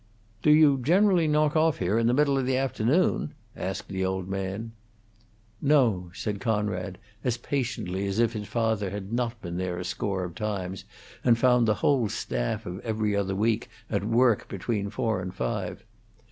"Do 0.41 0.49
you 0.49 0.79
generally 0.81 1.27
knock 1.27 1.55
off 1.55 1.77
here 1.77 1.99
in 1.99 2.07
the 2.07 2.13
middle 2.15 2.35
of 2.35 2.47
the 2.47 2.57
afternoon?" 2.57 3.35
asked 3.55 3.87
the 3.87 4.03
old 4.03 4.27
man. 4.27 4.71
"No," 5.61 6.09
said 6.15 6.39
Conrad, 6.41 6.97
as 7.23 7.37
patiently 7.37 8.07
as 8.07 8.17
if 8.17 8.33
his 8.33 8.47
father 8.47 8.89
had 8.89 9.13
not 9.13 9.39
been 9.43 9.57
there 9.57 9.77
a 9.77 9.85
score 9.85 10.23
of 10.23 10.33
times 10.33 10.85
and 11.23 11.37
found 11.37 11.67
the 11.67 11.75
whole 11.85 12.09
staff 12.09 12.65
of 12.65 12.79
"Every 12.79 13.15
Other 13.15 13.35
Week" 13.35 13.69
at 13.91 14.03
work 14.03 14.47
between 14.47 14.89
four 14.89 15.21
and 15.21 15.31
five. 15.35 15.83